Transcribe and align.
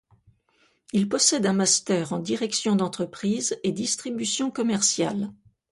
Il 0.93 1.07
possède 1.07 1.45
un 1.45 1.53
master 1.53 2.11
en 2.11 2.17
direction 2.17 2.75
d'entreprises 2.75 3.59
et 3.63 3.71
distribution 3.71 4.49
commerciale. 4.49 5.31